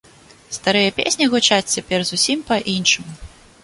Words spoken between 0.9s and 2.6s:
песні гучаць цяпер зусім